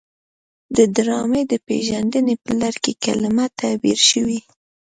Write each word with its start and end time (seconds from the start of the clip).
د 0.77 0.77
ډرامې 0.95 1.41
د 1.51 1.53
پیژندنې 1.67 2.35
په 2.43 2.51
لړ 2.61 2.73
کې 2.83 2.91
کلمه 3.05 3.45
تعبیر 3.59 3.99
شوې. 4.09 4.39